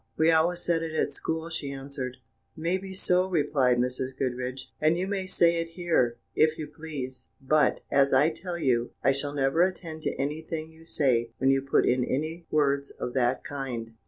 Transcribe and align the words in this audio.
"We 0.17 0.31
always 0.31 0.61
said 0.61 0.81
it 0.81 0.95
at 0.95 1.11
school," 1.11 1.49
she 1.51 1.71
answered. 1.71 2.17
"May 2.57 2.79
be 2.79 2.91
so," 2.91 3.29
replied 3.29 3.77
Mrs. 3.77 4.17
Goodriche, 4.17 4.71
"and 4.79 4.97
you 4.97 5.05
may 5.05 5.27
say 5.27 5.59
it 5.61 5.69
here, 5.77 6.17
if 6.33 6.57
you 6.57 6.65
please; 6.65 7.29
but, 7.39 7.81
as 7.91 8.11
I 8.11 8.31
tell 8.31 8.57
you, 8.57 8.93
I 9.03 9.11
shall 9.11 9.35
never 9.35 9.61
attend 9.61 10.01
to 10.01 10.19
anything 10.19 10.71
you 10.71 10.85
say 10.85 11.29
when 11.37 11.51
you 11.51 11.61
put 11.61 11.85
in 11.85 12.03
any 12.03 12.47
words 12.49 12.89
of 12.89 13.13
that 13.13 13.43
kind." 13.43 13.93